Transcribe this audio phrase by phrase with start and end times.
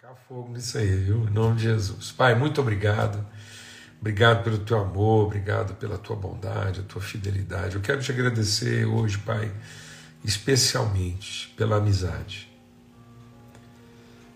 [0.00, 1.26] tacar fogo nisso aí, viu?
[1.28, 2.10] Em nome de Jesus.
[2.10, 3.26] Pai, muito obrigado.
[4.00, 7.76] Obrigado pelo teu amor, obrigado pela tua bondade, a tua fidelidade.
[7.76, 9.52] Eu quero te agradecer hoje, Pai,
[10.24, 12.50] especialmente pela amizade.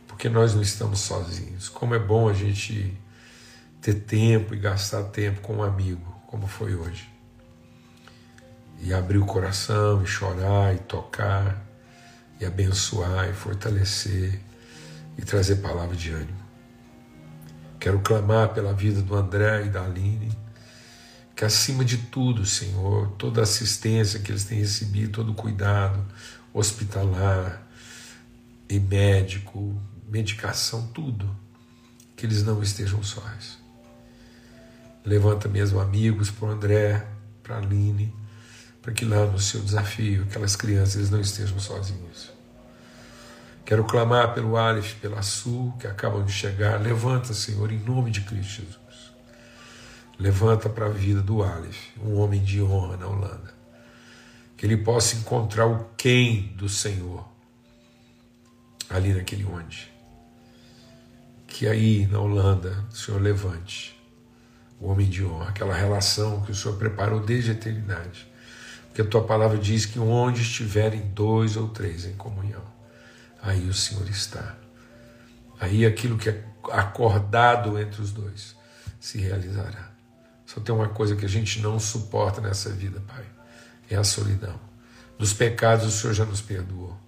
[0.07, 1.71] Porque nós não estamos sozinhos.
[1.71, 2.95] Como é bom a gente
[3.81, 7.09] ter tempo e gastar tempo com um amigo, como foi hoje.
[8.83, 11.65] E abrir o coração, e chorar, e tocar,
[12.39, 14.41] e abençoar, e fortalecer,
[15.17, 16.45] e trazer palavra de ânimo.
[17.79, 20.37] Quero clamar pela vida do André e da Aline,
[21.37, 26.05] que acima de tudo, Senhor, toda assistência que eles têm recebido, todo cuidado
[26.55, 27.67] hospitalar
[28.71, 29.77] e médico,
[30.09, 31.29] medicação, tudo,
[32.17, 33.59] que eles não estejam sós.
[35.05, 37.05] Levanta mesmo amigos para o André,
[37.43, 38.15] para a Aline,
[38.81, 42.34] para que lá no seu desafio, aquelas crianças eles não estejam sozinhos.
[43.65, 46.81] Quero clamar pelo Aleph, pela Sul, que acabam de chegar.
[46.81, 49.15] Levanta, Senhor, em nome de Cristo Jesus.
[50.19, 53.55] Levanta para a vida do Aleph, um homem de honra na Holanda.
[54.57, 57.27] Que ele possa encontrar o quem do Senhor
[58.91, 59.91] ali naquele onde.
[61.47, 63.99] Que aí na Holanda o Senhor levante
[64.79, 68.27] o homem de honra, aquela relação que o Senhor preparou desde a eternidade.
[68.87, 72.74] Porque a tua palavra diz que onde estiverem dois ou três em comunhão,
[73.45, 74.57] aí o Senhor está.
[75.61, 78.57] Aí aquilo que é acordado entre os dois
[78.99, 79.93] se realizará.
[80.47, 83.25] Só tem uma coisa que a gente não suporta nessa vida, Pai:
[83.89, 84.59] é a solidão.
[85.19, 86.99] Dos pecados o Senhor já nos perdoou.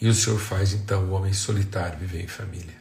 [0.00, 2.74] E o Senhor faz então o homem solitário viver em família.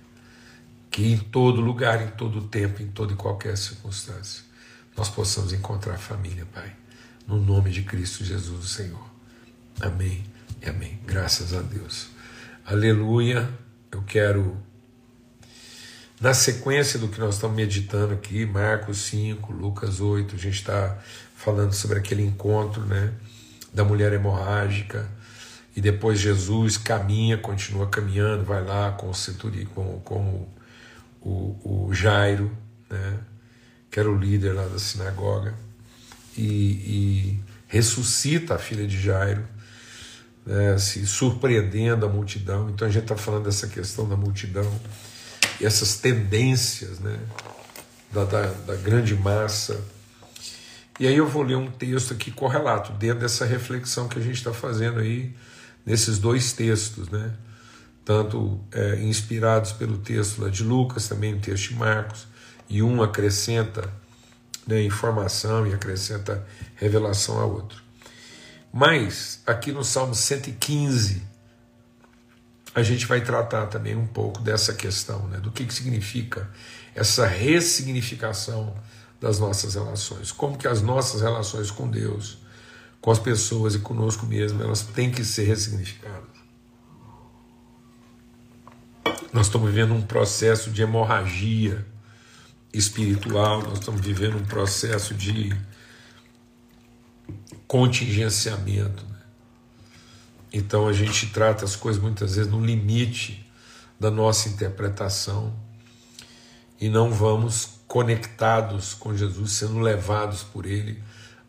[0.92, 4.44] Que em todo lugar, em todo tempo, em toda e qualquer circunstância,
[4.96, 6.74] nós possamos encontrar família, Pai.
[7.28, 9.10] No nome de Cristo Jesus, o Senhor.
[9.82, 11.00] Amém e amém.
[11.06, 12.08] Graças a Deus.
[12.66, 13.50] Aleluia.
[13.92, 14.58] Eu quero,
[16.20, 20.97] na sequência do que nós estamos meditando aqui, Marcos 5, Lucas 8, a gente está
[21.35, 23.13] falando sobre aquele encontro né,
[23.74, 25.09] da mulher hemorrágica.
[25.75, 30.47] E depois Jesus caminha, continua caminhando, vai lá com o centuri, com, com
[31.22, 32.50] o, o, Jairo,
[32.90, 33.19] né,
[33.91, 35.53] que era o líder lá da sinagoga,
[36.38, 39.55] e, e ressuscita a filha de Jairo
[40.45, 42.69] né, se surpreendendo a multidão.
[42.69, 44.69] Então a gente está falando dessa questão da multidão
[45.59, 47.19] e essas tendências né,
[48.11, 49.79] da, da, da, grande massa.
[51.00, 54.35] E aí eu vou ler um texto aqui correlato, dentro dessa reflexão que a gente
[54.35, 55.35] está fazendo aí,
[55.85, 57.33] nesses dois textos, né?
[58.06, 62.27] tanto é, inspirados pelo texto lá de Lucas, também o texto de Marcos,
[62.69, 63.91] e um acrescenta
[64.67, 66.45] né, informação e acrescenta
[66.75, 67.84] revelação a outro.
[68.78, 71.22] Mas aqui no Salmo 115
[72.74, 76.52] a gente vai tratar também um pouco dessa questão, né, do que, que significa
[76.94, 78.75] essa ressignificação
[79.22, 82.38] das nossas relações, como que as nossas relações com Deus,
[83.00, 86.36] com as pessoas e conosco mesmo, elas têm que ser ressignificadas.
[89.31, 91.86] Nós estamos vivendo um processo de hemorragia
[92.74, 95.56] espiritual, nós estamos vivendo um processo de
[97.68, 99.03] contingenciamento.
[99.06, 99.20] Né?
[100.53, 103.46] Então a gente trata as coisas muitas vezes no limite
[104.00, 105.53] da nossa interpretação
[106.80, 111.02] e não vamos conectados com Jesus, sendo levados por Ele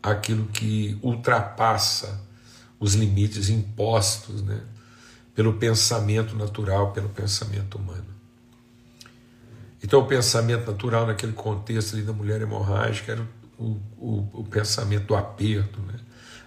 [0.02, 2.20] aquilo que ultrapassa
[2.78, 4.60] os limites impostos né?
[5.34, 8.06] pelo pensamento natural, pelo pensamento humano.
[9.82, 13.28] Então, o pensamento natural, naquele contexto ali da mulher hemorrágica, era
[13.58, 15.94] o, o, o pensamento do aperto, né?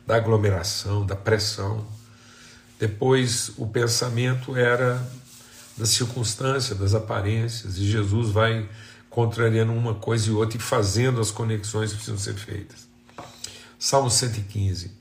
[0.09, 1.85] Da aglomeração, da pressão.
[2.79, 5.07] Depois o pensamento era
[5.77, 8.67] da circunstância, das aparências, e Jesus vai
[9.07, 12.87] contrariando uma coisa e outra e fazendo as conexões que precisam ser feitas.
[13.77, 14.91] Salmo 115.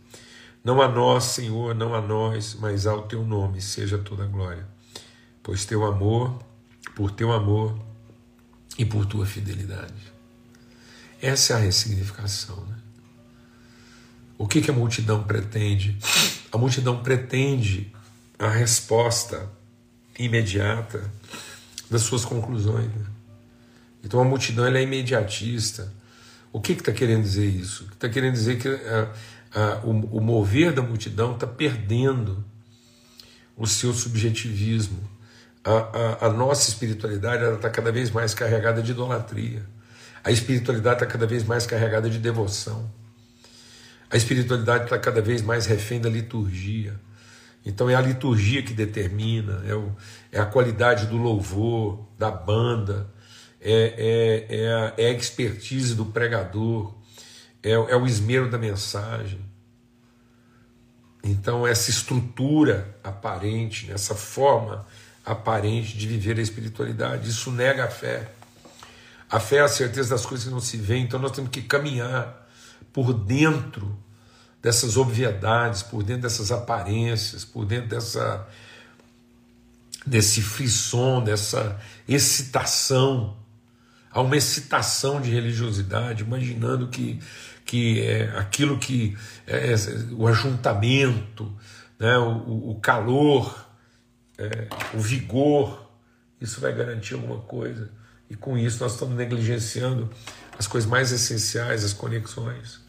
[0.63, 4.69] Não a nós, Senhor, não a nós, mas ao teu nome seja toda a glória.
[5.43, 6.39] Pois teu amor,
[6.95, 7.79] por teu amor
[8.77, 10.13] e por tua fidelidade.
[11.23, 12.63] Essa é a ressignificação.
[12.67, 12.88] Né?
[14.39, 15.99] O que, que a multidão pretende?
[16.53, 17.93] A multidão pretende
[18.39, 19.51] a resposta
[20.17, 21.11] imediata
[21.91, 22.87] das suas conclusões.
[22.87, 23.07] Né?
[24.05, 25.93] Então a multidão é imediatista.
[26.53, 27.89] O que está que querendo dizer isso?
[27.93, 29.13] Está querendo dizer que a,
[29.53, 32.45] a, o, o mover da multidão está perdendo
[33.57, 34.99] o seu subjetivismo.
[35.65, 39.67] A, a, a nossa espiritualidade está cada vez mais carregada de idolatria.
[40.23, 42.89] A espiritualidade está cada vez mais carregada de devoção.
[44.11, 46.99] A espiritualidade está cada vez mais refém da liturgia.
[47.65, 49.95] Então é a liturgia que determina, é, o,
[50.33, 53.11] é a qualidade do louvor, da banda,
[53.61, 56.95] é, é, é, a, é a expertise do pregador,
[57.63, 59.41] é, é o esmero da mensagem.
[61.23, 64.87] Então, essa estrutura aparente, essa forma
[65.27, 68.31] aparente de viver a espiritualidade, isso nega a fé.
[69.29, 71.61] A fé é a certeza das coisas que não se vê, então nós temos que
[71.61, 72.38] caminhar
[72.99, 73.97] por dentro
[74.61, 78.45] dessas obviedades, por dentro dessas aparências, por dentro dessa
[80.05, 83.37] desse frisson, dessa excitação.
[84.11, 87.21] Há uma excitação de religiosidade, imaginando que,
[87.65, 89.17] que é aquilo que
[89.47, 89.77] é, é
[90.17, 91.55] o ajuntamento,
[92.01, 93.65] né, o, o calor,
[94.37, 95.89] é, o vigor,
[96.41, 97.93] isso vai garantir alguma coisa.
[98.29, 100.11] E com isso nós estamos negligenciando
[100.59, 102.88] as coisas mais essenciais, as conexões,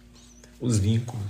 [0.59, 1.25] os vínculos.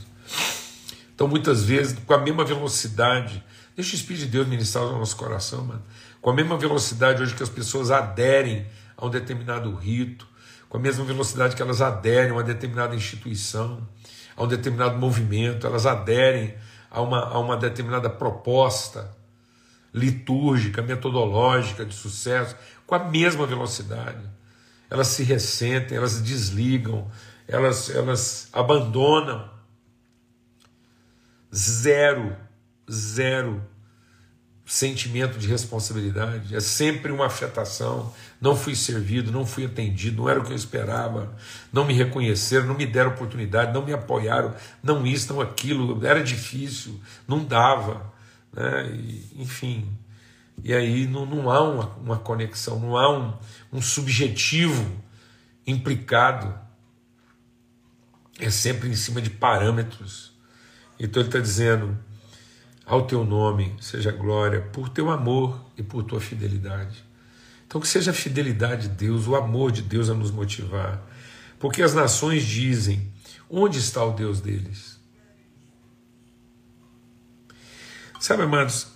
[1.14, 3.44] Então, muitas vezes, com a mesma velocidade,
[3.76, 5.84] deixa o Espírito de Deus ministrar no nosso coração, mano.
[6.22, 8.66] Com a mesma velocidade hoje que as pessoas aderem
[8.98, 10.28] a um determinado rito,
[10.68, 13.88] com a mesma velocidade que elas aderem a uma determinada instituição,
[14.36, 16.56] a um determinado movimento, elas aderem
[16.90, 19.10] a uma, a uma determinada proposta
[19.94, 22.56] litúrgica, metodológica de sucesso,
[22.86, 24.24] com a mesma velocidade.
[24.90, 27.10] Elas se ressentem, elas desligam,
[27.50, 29.50] elas, elas abandonam
[31.54, 32.36] zero,
[32.90, 33.62] zero
[34.66, 38.14] sentimento de responsabilidade, é sempre uma afetação.
[38.40, 41.36] Não fui servido, não fui atendido, não era o que eu esperava,
[41.74, 44.54] não me reconheceram, não me deram oportunidade, não me apoiaram,
[44.84, 48.14] não isso, não aquilo, era difícil, não dava,
[48.54, 48.92] né?
[48.94, 49.90] E, enfim.
[50.64, 53.34] E aí não, não há uma, uma conexão, não há um,
[53.74, 54.86] um subjetivo
[55.66, 56.54] implicado,
[58.40, 60.30] é sempre em cima de parâmetros
[61.00, 61.98] então ele está dizendo:
[62.86, 67.06] ao teu nome seja glória, por teu amor e por tua fidelidade.
[67.66, 71.02] Então que seja a fidelidade de Deus, o amor de Deus a nos motivar.
[71.58, 73.12] Porque as nações dizem:
[73.50, 75.00] onde está o Deus deles?
[78.20, 78.88] Sabe, amados,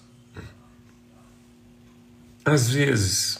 [2.44, 3.39] às vezes,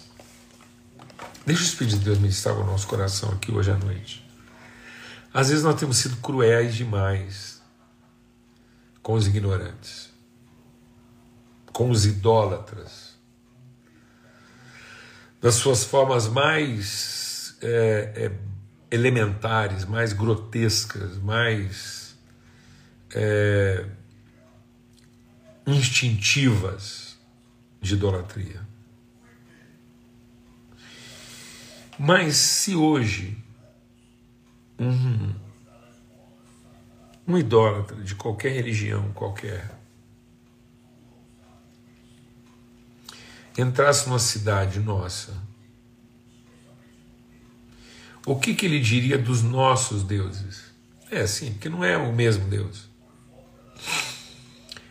[1.46, 4.23] deixa o Espírito de Deus ministrar o nosso coração aqui hoje à noite.
[5.34, 7.62] Às vezes nós temos sido cruéis demais
[9.02, 10.12] com os ignorantes,
[11.72, 13.18] com os idólatras,
[15.42, 18.32] das suas formas mais é, é,
[18.90, 22.16] elementares, mais grotescas, mais
[23.14, 23.86] é,
[25.66, 27.18] instintivas
[27.82, 28.62] de idolatria.
[32.00, 33.43] Mas se hoje
[34.80, 35.34] um
[37.28, 39.72] um idólatra de qualquer religião, qualquer,
[43.58, 45.34] entrasse numa cidade nossa,
[48.26, 50.64] o que, que ele diria dos nossos deuses?
[51.12, 52.90] É assim, porque não é o mesmo Deus.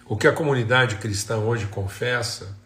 [0.07, 2.57] O que a comunidade cristã hoje confessa,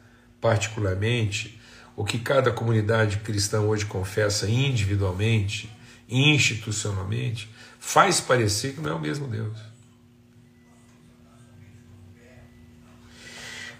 [0.40, 1.60] particularmente,
[1.94, 5.70] o que cada comunidade cristã hoje confessa individualmente,
[6.08, 9.58] institucionalmente, faz parecer que não é o mesmo Deus.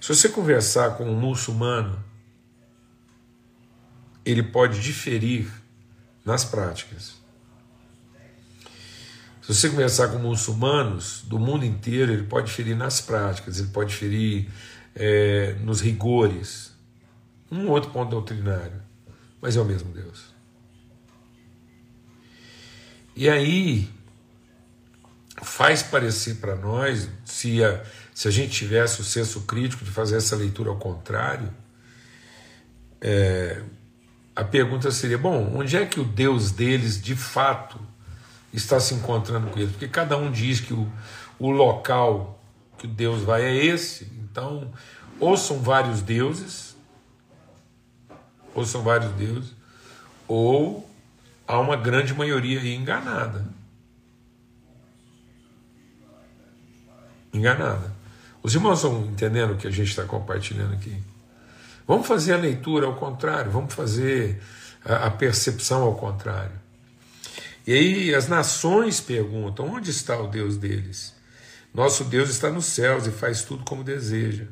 [0.00, 2.02] Se você conversar com um muçulmano,
[4.24, 5.50] ele pode diferir
[6.24, 7.14] nas práticas.
[9.42, 13.90] Se você conversar com muçulmanos do mundo inteiro, ele pode diferir nas práticas, ele pode
[13.90, 14.48] diferir
[14.94, 16.72] é, nos rigores,
[17.50, 18.82] um outro ponto doutrinário,
[19.40, 20.35] mas é o mesmo Deus.
[23.16, 23.88] E aí,
[25.42, 27.82] faz parecer para nós, se a,
[28.14, 31.50] se a gente tivesse o senso crítico de fazer essa leitura ao contrário,
[33.00, 33.62] é,
[34.34, 37.80] a pergunta seria: bom, onde é que o Deus deles de fato
[38.52, 39.70] está se encontrando com eles?
[39.70, 40.86] Porque cada um diz que o,
[41.38, 42.38] o local
[42.76, 44.70] que Deus vai é esse, então,
[45.18, 46.76] ou são vários deuses,
[48.54, 49.54] ou são vários deuses,
[50.28, 50.86] ou
[51.46, 53.56] há uma grande maioria aí enganada.
[57.36, 57.94] enganada.
[58.42, 60.96] Os irmãos estão entendendo o que a gente está compartilhando aqui?
[61.86, 64.42] Vamos fazer a leitura ao contrário, vamos fazer
[64.84, 66.58] a, a percepção ao contrário.
[67.66, 71.14] E aí as nações perguntam: onde está o Deus deles?
[71.74, 74.46] Nosso Deus está nos céus e faz tudo como deseja.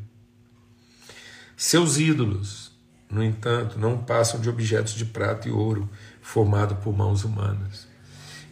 [1.56, 2.72] Seus ídolos,
[3.08, 5.88] no entanto, não passam de objetos de prata e ouro
[6.24, 7.86] formados por mãos humanas.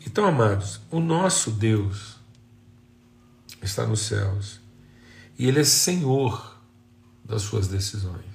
[0.06, 2.16] Então, amados, o nosso Deus
[3.62, 4.60] está nos céus.
[5.38, 6.60] E Ele é Senhor
[7.24, 8.30] das suas decisões.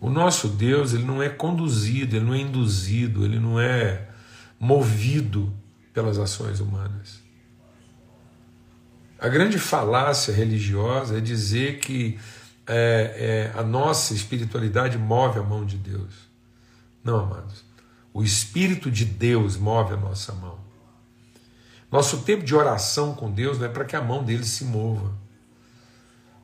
[0.00, 4.08] O nosso Deus, ele não é conduzido, ele não é induzido, ele não é
[4.58, 5.54] movido
[5.92, 7.20] pelas ações humanas.
[9.18, 12.18] A grande falácia religiosa é dizer que
[12.66, 16.29] é, é, a nossa espiritualidade move a mão de Deus.
[17.02, 17.64] Não, amados.
[18.12, 20.58] O Espírito de Deus move a nossa mão.
[21.90, 25.12] Nosso tempo de oração com Deus não é para que a mão dele se mova.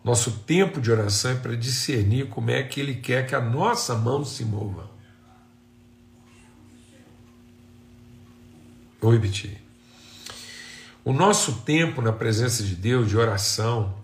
[0.03, 3.95] Nosso tempo de oração é para discernir como é que ele quer que a nossa
[3.95, 4.91] mão se mova.
[9.01, 9.61] Vou repetir.
[11.05, 13.95] O nosso tempo na presença de Deus, de oração,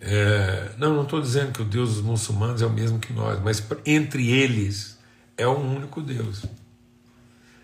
[0.00, 3.40] é, não, não estou dizendo que o Deus dos muçulmanos é o mesmo que nós,
[3.42, 4.98] mas entre eles
[5.36, 6.44] é um único Deus.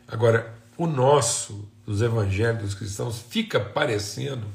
[0.07, 4.47] Agora, o nosso, dos evangélicos cristãos, fica parecendo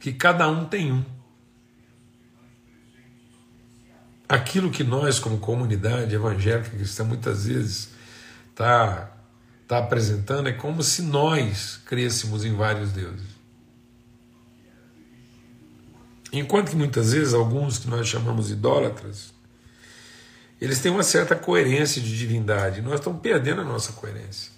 [0.00, 1.04] que cada um tem um.
[4.28, 7.90] Aquilo que nós, como comunidade evangélica cristã, muitas vezes
[8.50, 9.10] está
[9.68, 13.33] tá apresentando é como se nós crêssemos em vários deuses.
[16.38, 19.32] Enquanto que muitas vezes alguns que nós chamamos idólatras,
[20.60, 24.52] eles têm uma certa coerência de divindade, nós estamos perdendo a nossa coerência.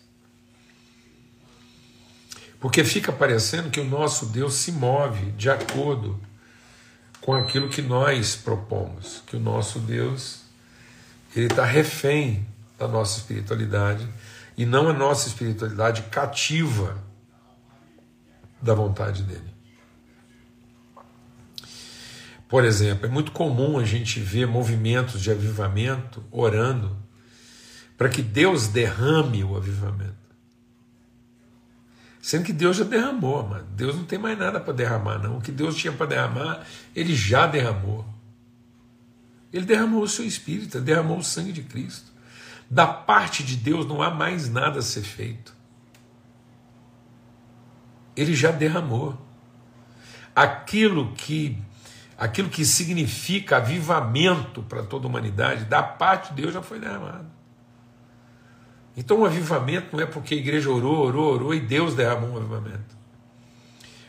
[2.60, 6.18] Porque fica parecendo que o nosso Deus se move de acordo
[7.20, 10.40] com aquilo que nós propomos, que o nosso Deus
[11.34, 12.46] ele está refém
[12.78, 14.08] da nossa espiritualidade
[14.56, 16.96] e não a nossa espiritualidade cativa
[18.62, 19.55] da vontade dele.
[22.48, 26.96] Por exemplo, é muito comum a gente ver movimentos de avivamento orando
[27.96, 30.14] para que Deus derrame o avivamento.
[32.20, 33.66] Sendo que Deus já derramou, mano.
[33.70, 35.38] Deus não tem mais nada para derramar, não.
[35.38, 38.04] O que Deus tinha para derramar, Ele já derramou.
[39.52, 42.12] Ele derramou o seu espírito, derramou o sangue de Cristo.
[42.68, 45.54] Da parte de Deus não há mais nada a ser feito.
[48.16, 49.16] Ele já derramou.
[50.34, 51.56] Aquilo que
[52.18, 57.26] aquilo que significa avivamento para toda a humanidade, da parte de Deus já foi derramado.
[58.96, 62.36] Então o avivamento não é porque a igreja orou, orou, orou e Deus derramou um
[62.38, 62.96] avivamento.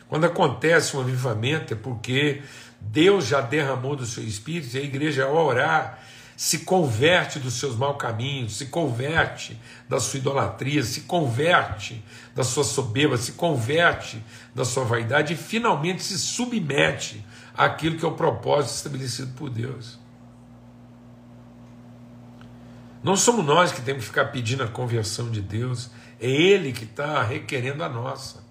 [0.08, 2.42] Quando acontece um avivamento é porque
[2.80, 5.98] Deus já derramou do seu espírito e a igreja, ao orar,
[6.34, 12.02] se converte dos seus maus caminhos, se converte da sua idolatria, se converte
[12.34, 14.22] da sua soberba, se converte
[14.54, 17.22] da sua vaidade e finalmente se submete
[17.58, 19.98] àquilo que é o propósito estabelecido por Deus.
[23.02, 26.84] Não somos nós que temos que ficar pedindo a conversão de Deus, é Ele que
[26.84, 28.46] está requerendo a nossa.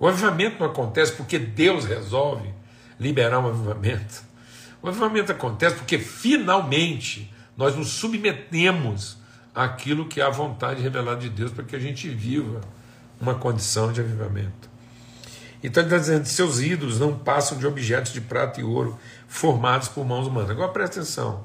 [0.00, 2.52] O avivamento não acontece porque Deus resolve
[2.98, 4.24] liberar um avivamento.
[4.82, 9.16] O avivamento acontece porque finalmente nós nos submetemos
[9.54, 12.60] àquilo que é a vontade revelada de Deus para que a gente viva
[13.20, 14.75] uma condição de avivamento.
[15.66, 18.96] Então ele está dizendo: seus ídolos não passam de objetos de prata e ouro
[19.26, 20.50] formados por mãos humanas.
[20.50, 21.44] Agora presta atenção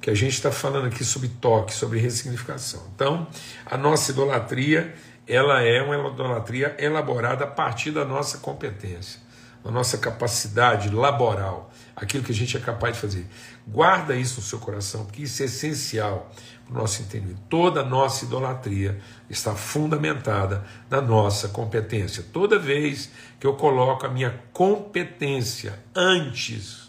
[0.00, 2.82] que a gente está falando aqui sobre toque, sobre ressignificação.
[2.94, 3.26] Então,
[3.64, 4.92] a nossa idolatria,
[5.28, 9.20] ela é uma idolatria elaborada a partir da nossa competência,
[9.66, 13.26] da nossa capacidade laboral, aquilo que a gente é capaz de fazer.
[13.66, 16.30] Guarda isso no seu coração, porque isso é essencial
[16.64, 17.40] para o nosso entendimento.
[17.48, 22.24] Toda nossa idolatria está fundamentada na nossa competência.
[22.32, 26.88] Toda vez que eu coloco a minha competência antes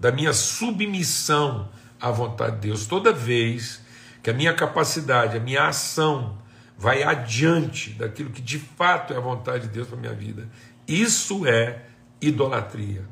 [0.00, 1.68] da minha submissão
[2.00, 2.86] à vontade de Deus.
[2.86, 3.80] Toda vez
[4.20, 6.36] que a minha capacidade, a minha ação
[6.76, 10.48] vai adiante daquilo que de fato é a vontade de Deus para a minha vida,
[10.86, 11.84] isso é
[12.20, 13.04] idolatria.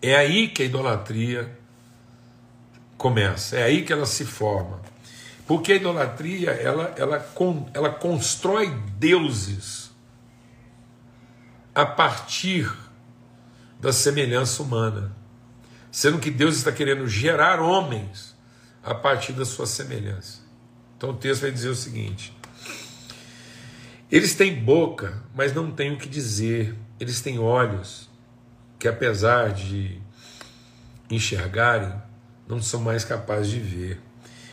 [0.00, 1.58] É aí que a idolatria
[2.96, 4.80] começa, é aí que ela se forma.
[5.46, 7.34] Porque a idolatria, ela, ela,
[7.74, 9.90] ela constrói deuses
[11.74, 12.72] a partir
[13.80, 15.14] da semelhança humana,
[15.90, 18.36] sendo que Deus está querendo gerar homens
[18.82, 20.40] a partir da sua semelhança.
[20.96, 22.34] Então o texto vai dizer o seguinte:
[24.12, 28.10] eles têm boca, mas não têm o que dizer, eles têm olhos,
[28.78, 29.98] que apesar de
[31.10, 31.94] enxergarem,
[32.46, 34.00] não são mais capazes de ver.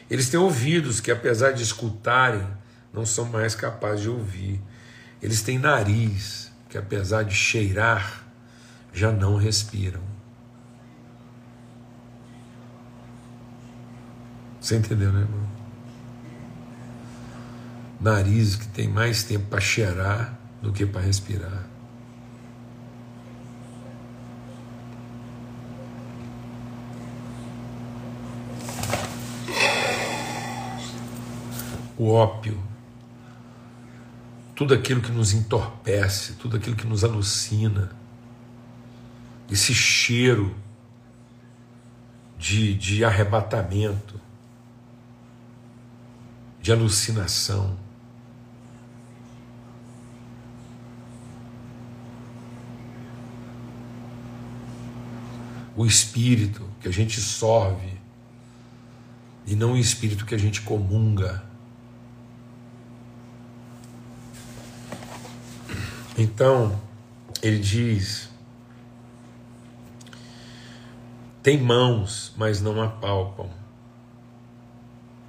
[0.09, 2.47] Eles têm ouvidos que, apesar de escutarem,
[2.93, 4.61] não são mais capazes de ouvir.
[5.21, 8.25] Eles têm nariz que, apesar de cheirar,
[8.93, 10.01] já não respiram.
[14.61, 15.48] Você entendeu, né, irmão?
[17.99, 21.67] Nariz que tem mais tempo para cheirar do que para respirar.
[31.97, 32.57] O ópio,
[34.55, 37.91] tudo aquilo que nos entorpece, tudo aquilo que nos alucina,
[39.51, 40.55] esse cheiro
[42.37, 44.19] de, de arrebatamento,
[46.61, 47.77] de alucinação.
[55.79, 57.93] O espírito que a gente sorve
[59.47, 61.41] e não o espírito que a gente comunga.
[66.17, 66.77] Então,
[67.41, 68.27] ele diz:
[71.41, 73.49] tem mãos, mas não apalpam.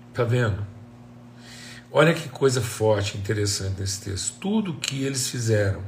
[0.09, 0.67] Está vendo?
[1.93, 4.41] Olha que coisa forte, interessante nesse texto.
[4.41, 5.85] Tudo que eles fizeram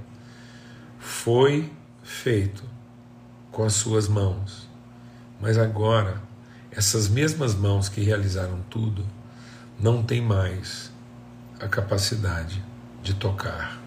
[1.01, 1.69] foi
[2.05, 2.71] feito
[3.53, 4.69] com as suas mãos.
[5.41, 6.21] Mas agora,
[6.71, 9.07] essas mesmas mãos que realizaram tudo
[9.79, 10.91] não têm mais
[11.61, 12.65] a capacidade
[13.03, 13.81] de tocar.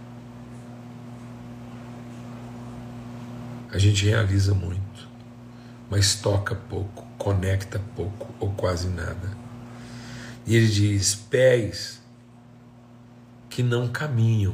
[3.71, 5.09] A gente realiza muito,
[5.89, 9.35] mas toca pouco, conecta pouco ou quase nada.
[10.45, 12.01] E ele diz: pés
[13.49, 14.53] que não caminham.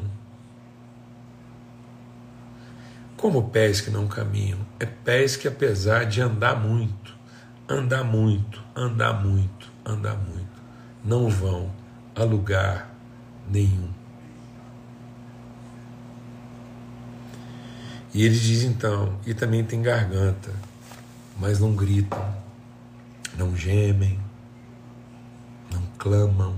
[3.22, 4.58] Como pés que não caminham?
[4.80, 7.16] É pés que, apesar de andar muito,
[7.70, 10.60] andar muito, andar muito, andar muito,
[11.06, 11.72] não vão
[12.16, 12.92] a lugar
[13.48, 13.92] nenhum.
[18.12, 20.52] E ele diz então, e também tem garganta,
[21.40, 22.36] mas não gritam,
[23.38, 24.20] não gemem,
[25.72, 26.58] não clamam,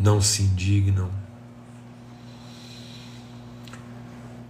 [0.00, 1.23] não se indignam.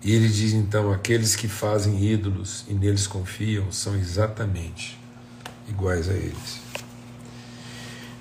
[0.05, 5.01] E ele diz então: aqueles que fazem ídolos e neles confiam são exatamente
[5.67, 6.61] iguais a eles.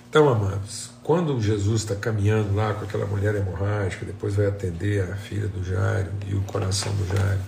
[0.10, 5.16] Então, amados, quando Jesus está caminhando lá com aquela mulher hemorrágica, depois vai atender a
[5.16, 7.42] filha do Jairo e o coração do Jairo,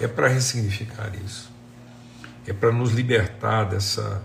[0.00, 1.50] é para ressignificar isso,
[2.46, 4.22] é para nos libertar dessa,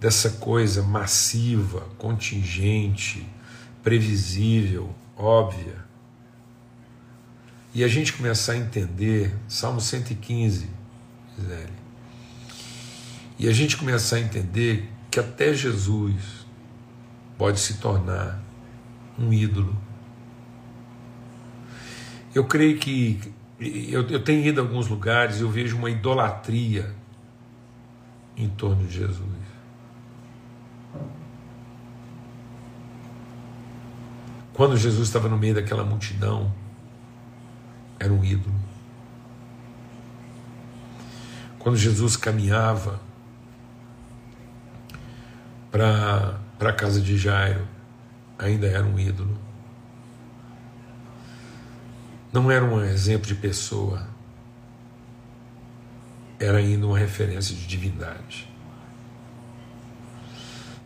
[0.00, 3.28] dessa coisa massiva, contingente,
[3.82, 5.89] previsível, óbvia.
[7.72, 10.68] E a gente começar a entender, Salmo 115,
[11.38, 11.72] Gisele,
[13.38, 16.46] e a gente começar a entender que até Jesus
[17.38, 18.40] pode se tornar
[19.18, 19.76] um ídolo.
[22.34, 23.20] Eu creio que
[23.58, 26.94] eu, eu tenho ido a alguns lugares e eu vejo uma idolatria
[28.36, 29.50] em torno de Jesus.
[34.52, 36.52] Quando Jesus estava no meio daquela multidão,
[38.00, 38.54] era um ídolo.
[41.58, 42.98] Quando Jesus caminhava
[45.70, 47.68] para a casa de Jairo,
[48.38, 49.38] ainda era um ídolo.
[52.32, 54.08] Não era um exemplo de pessoa,
[56.38, 58.48] era ainda uma referência de divindade.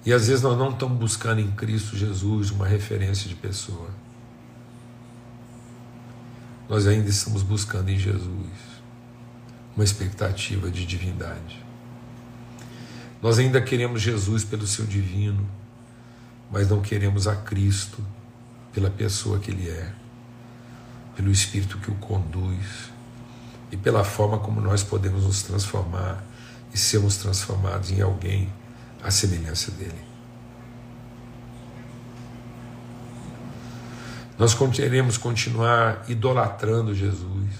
[0.04, 3.88] E às vezes nós não estamos buscando em Cristo Jesus uma referência de pessoa.
[6.68, 8.74] Nós ainda estamos buscando em Jesus
[9.76, 11.62] uma expectativa de divindade.
[13.20, 15.48] Nós ainda queremos Jesus pelo seu divino,
[16.50, 18.04] mas não queremos a Cristo
[18.72, 19.92] pela pessoa que Ele é,
[21.16, 22.90] pelo Espírito que o conduz
[23.70, 26.24] e pela forma como nós podemos nos transformar
[26.72, 28.52] e sermos transformados em alguém
[29.02, 30.13] à semelhança dele.
[34.36, 37.50] Nós queremos continuar idolatrando Jesus,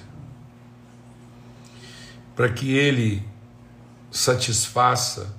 [2.35, 3.23] para que ele
[4.11, 5.35] satisfaça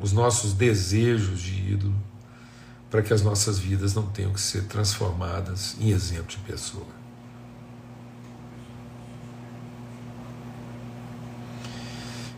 [0.00, 1.94] os nossos desejos de ídolo,
[2.90, 7.02] para que as nossas vidas não tenham que ser transformadas em exemplo de pessoa.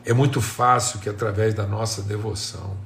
[0.04, 2.76] É muito fácil que através da nossa devoção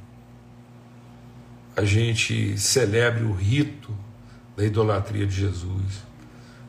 [1.76, 3.92] a gente celebre o rito
[4.58, 6.02] da idolatria de Jesus,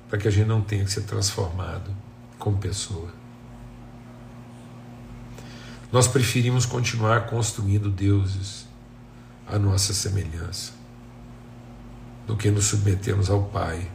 [0.08, 1.90] para que a gente não tenha que ser transformado
[2.38, 3.12] como pessoa.
[5.92, 8.68] Nós preferimos continuar construindo deuses
[9.48, 10.72] à nossa semelhança,
[12.28, 13.92] do que nos submetermos ao Pai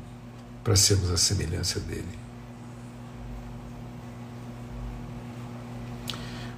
[0.64, 2.18] para sermos a semelhança dele.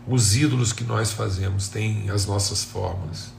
[0.06, 3.34] Os ídolos que nós fazemos têm as nossas formas.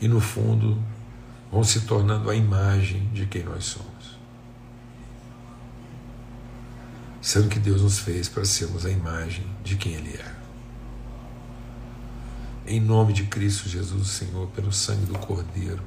[0.00, 0.82] e no fundo
[1.52, 4.16] vão se tornando a imagem de quem nós somos.
[7.20, 10.34] Sendo que Deus nos fez para sermos a imagem de quem Ele é.
[12.66, 15.82] Em nome de Cristo Jesus, Senhor, pelo sangue do Cordeiro,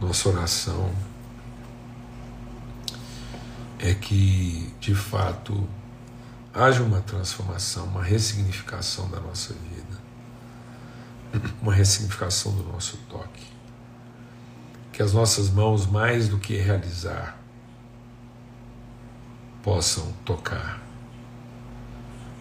[0.00, 0.90] nossa oração
[3.78, 5.68] é que, de fato,
[6.54, 13.52] haja uma transformação, uma ressignificação da nossa vida, uma ressignificação do nosso toque.
[14.92, 17.38] Que as nossas mãos, mais do que realizar,
[19.62, 20.82] possam tocar.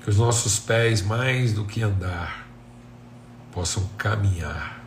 [0.03, 2.47] Que os nossos pés, mais do que andar,
[3.51, 4.81] possam caminhar.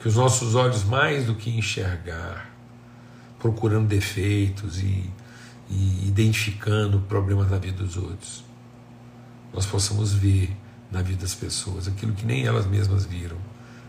[0.00, 2.50] Que os nossos olhos, mais do que enxergar,
[3.38, 5.10] procurando defeitos e,
[5.70, 8.44] e identificando problemas na vida dos outros,
[9.52, 10.54] nós possamos ver
[10.90, 13.38] na vida das pessoas aquilo que nem elas mesmas viram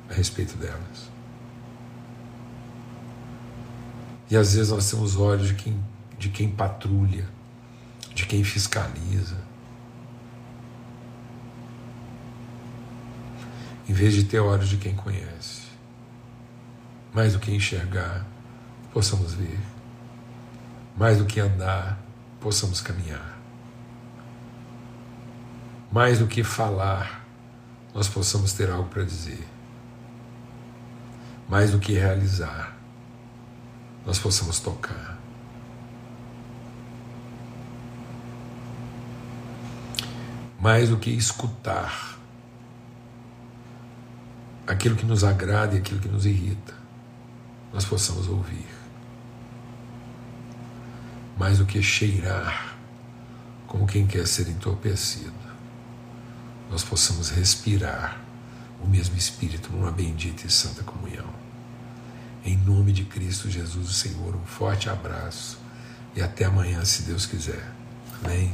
[0.10, 1.15] a respeito delas.
[4.30, 5.84] E às vezes nós temos olhos de quem,
[6.18, 7.28] de quem patrulha,
[8.14, 9.38] de quem fiscaliza.
[13.88, 15.66] Em vez de ter olhos de quem conhece.
[17.14, 18.26] Mais do que enxergar,
[18.92, 19.60] possamos ver.
[20.98, 22.00] Mais do que andar,
[22.40, 23.38] possamos caminhar.
[25.92, 27.24] Mais do que falar,
[27.94, 29.48] nós possamos ter algo para dizer.
[31.48, 32.75] Mais do que realizar,
[34.06, 35.18] nós possamos tocar.
[40.60, 42.18] Mais do que escutar
[44.66, 46.74] aquilo que nos agrada e aquilo que nos irrita,
[47.74, 48.66] nós possamos ouvir
[51.38, 52.76] mais do que cheirar
[53.68, 55.34] como quem quer ser entorpecido,
[56.72, 58.20] nós possamos respirar
[58.82, 61.45] o mesmo Espírito numa bendita e santa comunhão.
[62.46, 65.58] Em nome de Cristo Jesus, o Senhor, um forte abraço
[66.16, 67.72] e até amanhã, se Deus quiser.
[68.24, 68.54] Amém.